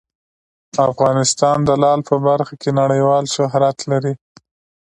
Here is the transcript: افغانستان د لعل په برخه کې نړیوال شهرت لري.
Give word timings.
افغانستان 0.89 1.57
د 1.65 1.69
لعل 1.81 2.01
په 2.09 2.15
برخه 2.27 2.53
کې 2.61 2.69
نړیوال 2.81 3.25
شهرت 3.35 3.77
لري. 3.91 4.13